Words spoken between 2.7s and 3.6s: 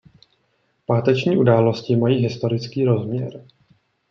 rozměr.